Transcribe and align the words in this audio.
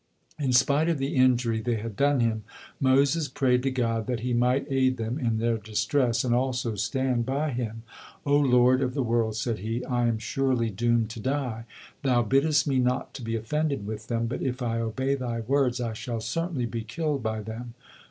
In 0.39 0.51
spite 0.51 0.89
of 0.89 0.97
the 0.97 1.15
injury 1.15 1.61
they 1.61 1.75
had 1.75 1.95
done 1.95 2.21
him, 2.21 2.43
Moses 2.79 3.27
prayed 3.27 3.61
to 3.61 3.69
God 3.69 4.07
that 4.07 4.21
He 4.21 4.33
might 4.33 4.65
aid 4.67 4.97
them 4.97 5.19
in 5.19 5.37
their 5.37 5.59
distress 5.59 6.23
and 6.23 6.33
also 6.33 6.73
stand 6.73 7.23
by 7.23 7.51
him. 7.51 7.83
"O 8.25 8.35
Lord 8.35 8.81
of 8.81 8.95
the 8.95 9.03
world!" 9.03 9.35
said 9.35 9.59
he, 9.59 9.85
"I 9.85 10.07
am 10.07 10.17
surely 10.17 10.71
doomed 10.71 11.11
to 11.11 11.19
die. 11.19 11.65
Thou 12.01 12.23
biddest 12.23 12.65
me 12.67 12.79
not 12.79 13.13
to 13.13 13.21
be 13.21 13.35
offended 13.35 13.85
with 13.85 14.07
them, 14.07 14.25
but 14.25 14.41
if 14.41 14.59
I 14.63 14.79
obey 14.79 15.13
Thy 15.13 15.41
words, 15.41 15.79
I 15.79 15.93
shall 15.93 16.19
certainly 16.19 16.65
be 16.65 16.81
killed 16.83 17.21
by 17.21 17.41
them." 17.41 17.75